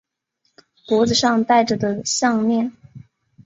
[0.87, 2.71] 脖子上戴着的项鍊